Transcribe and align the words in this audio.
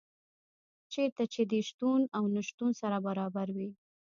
چېرته 0.93 1.23
چي 1.33 1.41
دي 1.49 1.59
شتون 1.69 2.01
او 2.17 2.23
نه 2.35 2.41
شتون 2.49 2.71
سره 2.81 2.97
برابر 3.07 3.47
وي 3.55 3.69